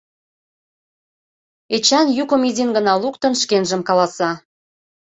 Эчан, 1.75 2.07
йӱкым 2.17 2.41
изин 2.49 2.69
гына 2.77 2.93
луктын, 3.03 3.33
шкенжым 3.41 3.81
каласа. 3.87 4.31